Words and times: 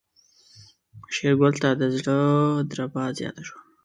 شېرګل 1.15 1.53
ته 1.61 1.69
د 1.79 1.81
زړه 1.97 2.17
دربا 2.69 3.03
زياته 3.17 3.41
شوه. 3.47 3.59